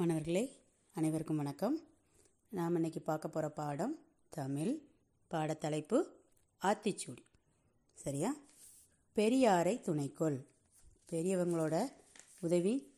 [0.00, 0.58] மாணவர்களே
[0.94, 1.80] அனைவருக்கும் வணக்கம்.
[2.48, 4.80] நாம் இன்னைக்கு பார்க்க போகிற பாடம் தமிழ்
[5.30, 6.02] பாடத்தலைப்பு
[6.62, 7.24] ஆத்திச்சூடி.
[7.94, 8.34] சரியா?
[9.16, 10.46] பெரியாரை துணைக்கொள்.
[11.10, 11.92] பெரியவங்களோட
[12.40, 12.94] உதவி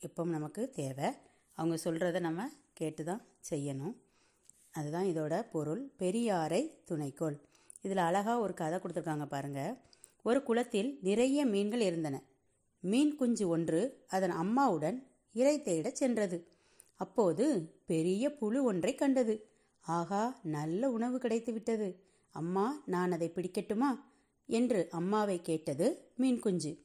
[0.00, 1.10] எப்பவும் நமக்கு தேவை.
[1.52, 3.94] அவங்க சொல்கிறத நம்ம கேட்டு தான் செய்யணும்.
[4.70, 5.92] அதுதான் இதோட பொருள்.
[5.98, 7.40] பெரியாரை துணைக்கோள்.
[7.82, 9.76] இதில் அழகாக ஒரு கதை கொடுத்துருக்காங்க பாருங்கள்
[10.22, 12.22] ஒரு குளத்தில் நிறைய மீன்கள் இருந்தன.
[12.80, 16.46] மீன் குஞ்சு ஒன்று அதன் அம்மாவுடன் இறை தேடச் சென்றது.
[16.96, 19.48] அப்போது பெரிய புழு ஒன்றை கண்டது.
[19.80, 22.04] ஆகா நல்ல உணவு கிடைத்து விட்டது.
[22.30, 23.90] அம்மா நான் அதை பிடிக்கட்டுமா?
[24.46, 26.78] என்று அம்மாவை கேட்டது மீன் குஞ்சு.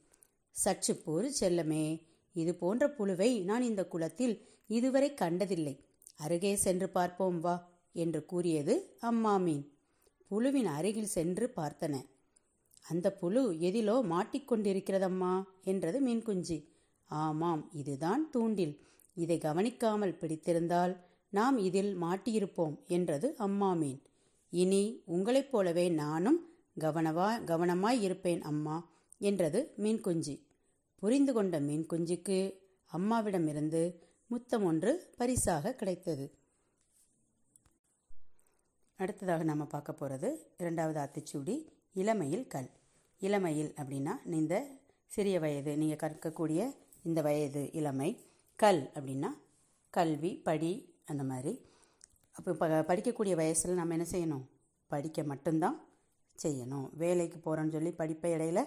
[0.50, 5.84] சற்று பொறு செல்லமே இது போன்ற புழுவை நான் இந்த குளத்தில் இதுவரை கண்டதில்லை.
[6.16, 9.76] அருகே சென்று பார்ப்போம் வா என்று கூறியது அம்மா மீன்.
[10.26, 12.04] புழுவின் அருகில் சென்று பார்த்தன.
[12.88, 16.75] அந்த புழு எதிலோ மாட்டிக்கொண்டிருக்கிறதம்மா என்றது மீன் குஞ்சு.
[17.10, 18.74] ஆமாம் இதுதான் தூண்டில்.
[19.14, 20.94] இதை கவனிக்காமல் பிடித்திருந்தால்
[21.32, 24.00] நாம் இதில் மாட்டியிருப்போம் என்றது அம்மா மீன்
[24.52, 26.38] இனி உங்களைப் போலவே நானும்
[26.80, 28.76] கவனவா கவனமாய் இருப்பேன் அம்மா
[29.18, 30.34] என்றது மீன் குஞ்சு
[30.96, 32.38] புரிந்து கொண்ட மீன் குஞ்சுக்கு
[32.92, 33.82] அம்மாவிடமிருந்து
[34.28, 36.26] முத்தம் ஒன்று பரிசாக கிடைத்தது.
[38.96, 41.56] அடுத்ததாக நம்ம பார்க்க போகிறது இரண்டாவது அத்திச்சூடி
[41.94, 42.70] இளமையில் கல்.
[43.18, 44.54] இளமையில் அப்படின்னா இந்த
[45.06, 46.60] சிறிய வயது நீங்கள் கற்கக்கூடிய
[47.06, 48.10] இந்த வயது இளமை
[48.56, 49.30] கல் அப்படின்னா
[49.90, 50.72] கல்வி படி
[51.04, 51.52] அந்த மாதிரி.
[52.32, 54.46] அப்போ ப படிக்கக்கூடிய வயசில் நம்ம என்ன செய்யணும்?
[54.86, 55.76] படிக்க மட்டும்தான்
[56.42, 56.88] செய்யணும்.
[56.92, 58.60] வேலைக்கு போகிறோன்னு சொல்லி படிப்பை இடையில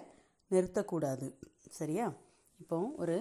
[0.50, 1.26] நிறுத்தக்கூடாது.
[1.68, 2.06] சரியா?
[2.60, 3.16] இப்போ ஒரு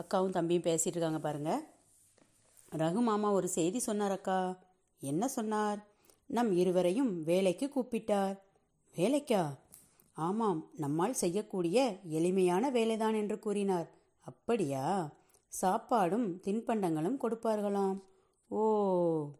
[0.00, 1.62] அக்காவும் தம்பியும் பேசிகிட்டு இருக்காங்க பாருங்கள்
[2.70, 4.38] ரகு மாமா ஒரு செய்தி சொன்னார் அக்கா.
[5.00, 5.80] என்ன சொன்னார்?
[6.26, 8.36] நம் இருவரையும் வேலைக்கு கூப்பிட்டார்.
[8.96, 9.42] வேலைக்கா?
[10.14, 13.88] ஆமாம் நம்மால் செய்யக்கூடிய எளிமையான வேலைதான் என்று கூறினார்.
[14.24, 15.12] அப்படியா?
[15.62, 18.00] சாப்பாடும் தின்பண்டங்களும் கொடுப்பார்களாம்.
[18.48, 19.30] ஓ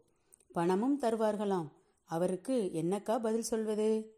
[0.51, 1.69] பணமும் தருவார்களாம்.
[2.05, 4.15] அவருக்கு என்னக்கா பதில் சொல்வது?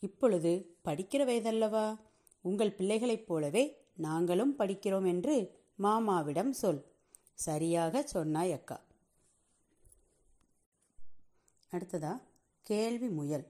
[0.00, 1.98] இப்பொழுது படிக்கிற வயதல்லவா?
[2.40, 6.84] உங்கள் பிள்ளைகளைப் போலவே நாங்களும் படிக்கிறோம் என்று மாமாவிடம் சொல்.
[7.34, 8.80] சரியாக சொன்னாய் அக்கா.
[11.70, 12.20] அடுத்ததா
[12.62, 13.46] கேள்வி முயல்.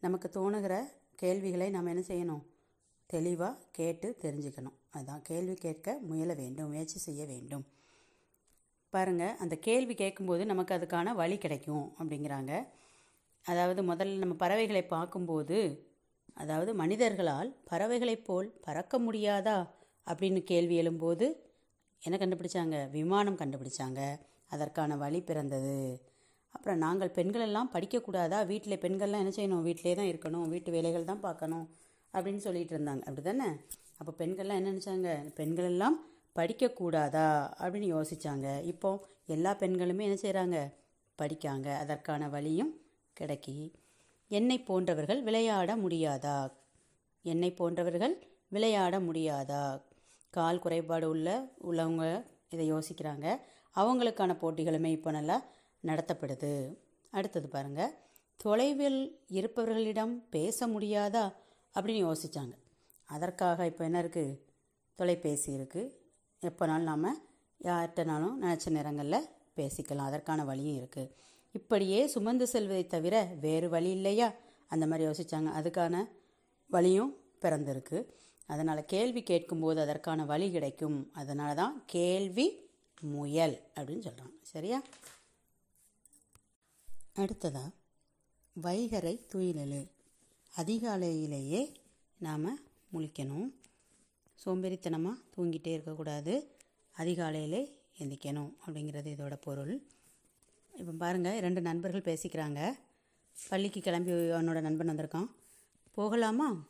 [0.00, 0.82] நமக்கு தோணுகிற
[1.14, 2.42] கேள்விகளை நாம் என்ன செய்யணும்?
[3.10, 4.76] தெளிவாக கேட்டு தெரிஞ்சுக்கணும்.
[4.90, 7.64] அதுதான் கேள்வி கேட்க முயல வேண்டும் முயற்சி செய்ய வேண்டும்.
[8.92, 12.52] பாருங்கள் அந்த கேள்வி கேட்கும்போது நமக்கு அதுக்கான வழி கிடைக்கும் அப்படிங்கிறாங்க.
[13.46, 15.58] அதாவது முதல்ல நம்ம பறவைகளை பார்க்கும்போது
[16.34, 19.58] அதாவது மனிதர்களால் பறவைகளைப் போல் பறக்க முடியாதா
[20.06, 21.26] அப்படின்னு கேள்வி எழும்போது
[22.02, 22.90] என்ன கண்டுபிடிச்சாங்க?
[22.90, 24.00] விமானம் கண்டுபிடிச்சாங்க.
[24.46, 25.78] அதற்கான வழி பிறந்தது.
[26.54, 29.62] அப்புறம் நாங்கள் பெண்கள் எல்லாம் படிக்கக்கூடாதா வீட்டில் பெண்கள்லாம் என்ன செய்யணும்?
[29.62, 30.48] வீட்டிலே தான் இருக்கணும்.
[30.48, 31.66] வீட்டு வேலைகள் தான் பார்க்கணும்.
[32.12, 33.00] அப்படின்னு சொல்லிட்டு இருந்தாங்க.
[33.00, 33.48] அப்படி தானே
[33.96, 35.32] அப்போ பெண்கள்லாம் என்ன நினச்சாங்க?
[35.32, 35.96] பெண்கள் எல்லாம்
[36.36, 37.26] படிக்கக்கூடாதா?
[37.58, 38.90] அப்படின்னு யோசித்தாங்க இப்போ
[39.26, 40.72] எல்லா பெண்களுமே என்ன செய்கிறாங்க
[41.18, 41.74] படிக்காங்க.
[41.74, 42.80] அதற்கான வழியும்
[43.20, 43.72] கிடைக்கி.
[44.28, 46.52] என்னை போன்றவர்கள் விளையாட முடியாதா?
[47.22, 48.14] என்னை போன்றவர்கள்
[48.48, 49.80] விளையாட முடியாதா?
[50.30, 51.28] கால் குறைபாடு உள்ள
[51.68, 53.26] உள்ளவங்க இதை யோசிக்கிறாங்க.
[53.76, 55.36] அவங்களுக்கான போட்டிகளுமே இப்போ நல்லா
[55.86, 56.76] நடத்தப்படுது.
[57.10, 57.94] அடுத்தது பாருங்கள்
[58.36, 61.32] தொலைவில் இருப்பவர்களிடம் பேச முடியாதா?
[61.74, 62.54] அப்படின்னு யோசித்தாங்க
[63.08, 64.38] அதற்காக இப்போ என்ன இருக்குது
[64.98, 65.92] தொலைபேசி இருக்குது
[66.42, 67.10] எப்போனாலும் நாம்
[67.60, 70.08] யார்கிட்டனாலும் நினச்ச நேரங்களில் பேசிக்கலாம்.
[70.10, 71.12] அதற்கான வழியும் இருக்குது
[71.54, 73.14] இப்படியே சுமந்து செல்வதை தவிர
[73.44, 74.28] வேறு வழி இல்லையா?
[74.72, 76.04] அந்த மாதிரி யோசித்தாங்க அதுக்கான
[76.70, 77.12] வழியும்
[77.42, 77.98] பிறந்திருக்கு.
[78.46, 80.98] அதனால் கேள்வி கேட்கும்போது அதற்கான வழி கிடைக்கும்.
[81.12, 82.46] அதனால தான் கேள்வி
[83.14, 84.78] முயல் அப்படின்னு சொல்கிறாங்க சரியா?
[87.22, 87.64] அடுத்ததா
[88.56, 89.82] வைகரை துயிலலு
[90.56, 91.74] அதிகாலையிலேயே
[92.18, 92.60] நாம்
[92.92, 93.48] முழிக்கணும்.
[94.44, 96.56] சோம்பேறித்தனமாக தூங்கிட்டே இருக்கக்கூடாது.
[96.96, 99.86] அதிகாலையிலே எந்திக்கணும் அப்படிங்கிறது இதோட பொருள்.
[100.78, 102.78] இப்போ பாருங்கள் ரெண்டு நண்பர்கள் பேசிக்கிறாங்க.
[103.48, 105.28] பள்ளிக்கு கிளம்பி அவனோட நண்பன் வந்திருக்கான்.
[105.92, 106.68] போகலாமா?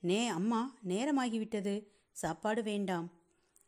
[0.00, 1.86] நே அம்மா நேரமாகிவிட்டது.
[2.12, 3.12] சாப்பாடு வேண்டாம்.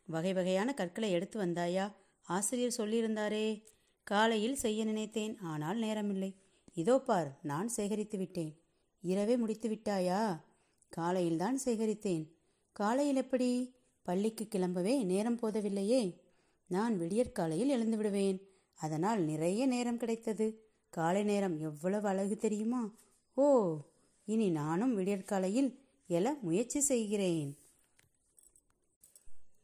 [0.05, 1.93] வகை வகையான கற்களை எடுத்து வந்தாயா?
[2.21, 3.63] ஆசிரியர் சொல்லியிருந்தாரே.
[4.03, 6.35] காலையில் செய்ய நினைத்தேன் ஆனால் நேரமில்லை.
[6.73, 8.55] இதோ பார் நான் சேகரித்து விட்டேன்.
[9.01, 10.41] இரவே முடித்து விட்டாயா?
[10.89, 12.31] காலையில்தான் சேகரித்தேன்.
[12.71, 13.75] காலையில் எப்படி?
[14.01, 16.19] பள்ளிக்கு கிளம்பவே நேரம் போதவில்லையே.
[16.67, 18.47] நான் விடியற்காலையில் எழுந்து விடுவேன்.
[18.75, 20.65] அதனால் நிறைய நேரம் கிடைத்தது.
[20.89, 22.91] காலை நேரம் எவ்வளவு அழகு தெரியுமா?
[23.33, 23.77] ஓ
[24.25, 25.79] இனி நானும் விடியற்காலையில்
[26.09, 27.57] எழ முயற்சி செய்கிறேன்.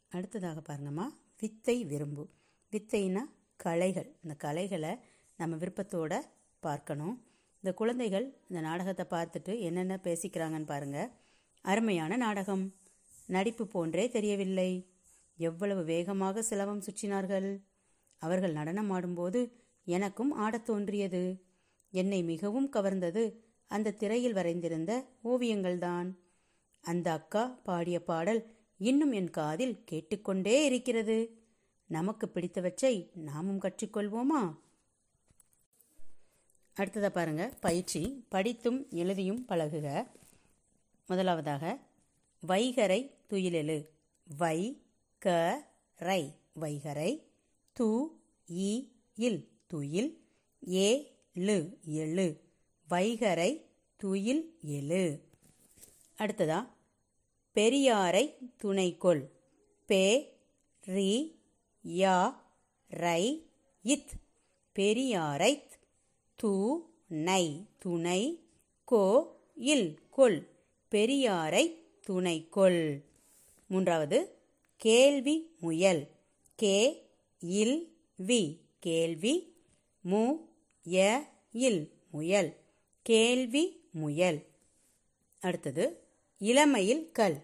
[0.10, 1.06] அடுத்ததாக பாருங்கம்மா.
[1.40, 2.30] வித்தை விரும்பு.
[2.72, 3.22] வித்தைனா
[3.56, 4.96] கலைகள் இந்த கலைகளை
[5.38, 6.20] நம்ம விருப்பத்தோட
[6.60, 7.24] பார்க்கணும்.
[7.64, 11.12] இந்த குழந்தைகள் இந்த நாடகத்தை பார்த்துட்டு என்னென்ன பேசிக்கிறாங்கன்னு பாருங்க.
[11.62, 12.74] அருமையான நாடகம்.
[13.26, 14.88] நடிப்பு போன்றே தெரியவில்லை.
[15.38, 17.62] எவ்வளவு வேகமாக சிலவம் சுற்றினார்கள்.
[18.18, 19.52] அவர்கள் நடனம் ஆடும்போது
[19.86, 21.44] எனக்கும் ஆடத் தோன்றியது.
[21.92, 23.34] என்னை மிகவும் கவர்ந்தது
[23.68, 26.14] அந்த திரையில் வரைந்திருந்த ஓவியங்கள்தான்.
[26.82, 31.44] அந்த அக்கா பாடிய பாடல் இன்னும் என் காதில் கேட்டுக்கொண்டே இருக்கிறது.
[31.86, 34.56] நமக்கு பிடித்தவற்றை நாமும் கற்றுக்கொள்வோமா?
[36.78, 37.54] அடுத்ததா பாருங்க.
[37.60, 40.08] பயிற்சி படித்தும் எழுதியும் பழகுக.
[41.08, 41.80] முதலாவதாக
[42.48, 43.88] வைகரை துயிலெழு.
[44.38, 44.82] வை
[45.20, 45.28] க
[45.96, 47.22] ரை வைகரை
[47.80, 47.88] து
[48.48, 50.10] இ இல் துயில்
[50.72, 50.88] ஏ
[51.36, 52.28] லு எழு
[52.90, 53.66] வைகரை
[53.98, 55.04] துயில் எழு
[56.18, 56.68] அடுத்ததா
[57.56, 58.24] பெரியாரை
[58.64, 59.30] துணைக்கொள்.
[59.86, 60.04] பே
[60.82, 61.40] ரி
[61.84, 62.36] யா
[62.88, 63.50] ரை
[63.84, 64.10] இத்.
[64.76, 65.72] பெரியாரை
[66.44, 66.76] து
[67.08, 68.40] நை துணை
[68.84, 69.04] கோ
[69.56, 70.48] இல் கொள்
[70.92, 71.76] பெரியாரை
[72.08, 73.04] துணைக்கொள்
[73.68, 74.42] மூன்றாவது
[74.76, 76.08] கேள்வி முயல்.
[76.56, 77.08] கே
[77.40, 77.98] இல்
[78.28, 78.60] வி.
[78.80, 79.56] கேள்வி
[80.02, 80.38] மு
[80.86, 82.58] ய இல் முயல்.
[83.02, 84.46] கேள்வி முயல்.
[85.40, 86.04] அடுத்தது
[86.40, 87.44] இளமையில் கல்.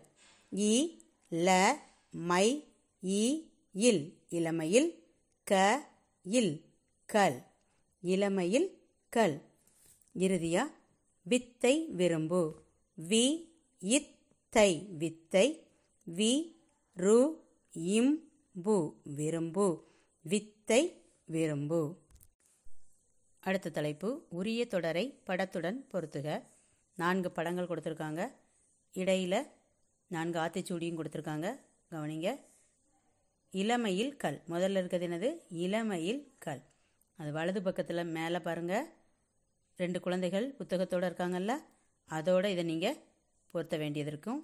[0.51, 0.99] இ
[1.31, 1.75] ல
[2.11, 2.67] மை
[3.03, 3.23] இ
[3.71, 4.03] இல்.
[4.29, 5.03] இளமையில்
[5.43, 5.53] க
[6.23, 6.61] இல்
[7.05, 7.43] கல்.
[8.01, 8.78] இளமையில்
[9.09, 9.41] கல்.
[10.19, 10.63] இறுதியா
[11.21, 12.63] வித்தை விரும்பு.
[13.09, 13.45] வி
[13.79, 15.67] இத்தை வித்தை.
[16.15, 16.55] வி
[16.95, 17.37] ரு
[17.71, 18.31] இம்
[18.63, 19.87] பு விரும்பு.
[20.21, 21.97] வித்தை விரும்பு.
[23.39, 26.43] அடுத்த தலைப்பு உரிய தொடரை படத்துடன் பொருத்துக.
[26.95, 28.31] நான்கு படங்கள் கொடுத்துருக்காங்க.
[28.93, 29.47] இடையில்
[30.07, 31.59] நான்கு ஆத்திச்சூடியும் கொடுத்துருக்காங்க.
[31.91, 32.39] கவனிங்க.
[33.51, 34.41] இளமையில் கல்.
[34.49, 35.53] முதல்ல இருக்கிறது என்னது?
[35.53, 36.61] இளமையில் கல்.
[37.15, 38.97] அது வலது பக்கத்தில் மேலே பாருங்கள்
[39.81, 41.53] ரெண்டு குழந்தைகள் புத்தகத்தோடு இருக்காங்கல்ல
[42.09, 42.97] அதோட இதை நீங்கள்
[43.53, 44.41] பொருத்த வேண்டியது இருக்கும்.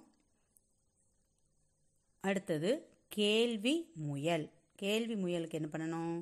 [2.24, 2.70] அடுத்தது
[3.16, 3.74] கேள்வி
[4.08, 4.46] முயல்.
[4.82, 6.16] கேள்வி முயலுக்கு என்ன பண்ணணும்?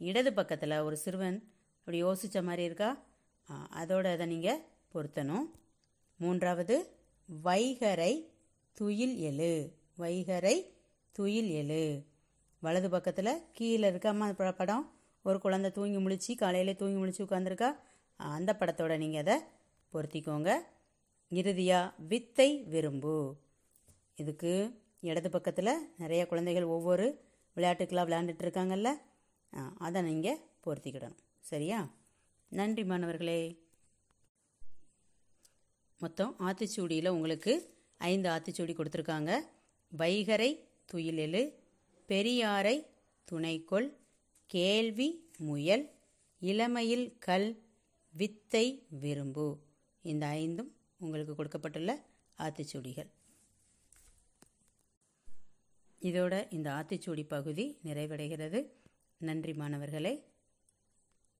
[0.00, 1.38] இடது பக்கத்தில் ஒரு சிறுவன்
[1.78, 2.90] அப்படி யோசித்த மாதிரி இருக்கா?
[3.80, 4.60] அதோட அதை நீங்கள்
[4.94, 5.46] பொருத்தணும்.
[6.20, 6.76] மூன்றாவது
[7.44, 8.12] வைகரை
[8.78, 9.52] துயில் எழு.
[10.02, 10.56] வைகரை
[11.18, 11.84] துயில் எழு.
[12.62, 14.84] வலது பக்கத்தில் கீழே இருக்காம படம்
[15.24, 17.70] ஒரு குழந்தை தூங்கி முழிச்சு காலையிலே தூங்கி முழிச்சு உட்காந்துருக்கா
[18.34, 19.36] அந்த படத்தோட நீங்கள் அதை
[19.92, 20.50] பொருத்திக்கோங்க.
[21.28, 23.36] இறுதியாக வித்தை விரும்பு.
[24.14, 24.52] இதுக்கு
[25.00, 27.06] இடது பக்கத்தில் நிறைய குழந்தைகள் ஒவ்வொரு
[27.56, 28.90] விளையாட்டுக்கெலாம் விளையாண்டுட்டு இருக்காங்கல்ல.
[29.78, 31.18] அதை நீங்கள் பொருத்திக்கிடணும்.
[31.40, 31.80] சரியா?
[32.48, 33.40] நன்றி மாணவர்களே.
[35.98, 37.54] மொத்தம் ஆத்திச்சூடியில் உங்களுக்கு
[37.98, 39.40] ஐந்து ஆத்திச்சூடி கொடுத்துருக்காங்க.
[39.96, 40.50] வைகரை
[40.92, 41.42] துயிலெழு
[42.08, 42.76] பெரியாரை
[43.32, 43.88] துணைக்கொள்
[44.46, 45.08] கேள்வி
[45.38, 45.84] முயல்
[46.40, 47.48] இளமையில் கல்
[48.10, 49.62] வித்தை விரும்பு.
[50.02, 52.06] இந்த ஐந்தும் உங்களுக்கு கொடுக்கப்பட்டுள்ள
[52.38, 53.10] ஆத்திச்சூடிகள்.
[56.00, 58.70] இதோட இந்த ஆத்திச்சூடி பகுதி நிறைவடைகிறது.
[59.18, 60.29] நன்றி மாணவர்களே.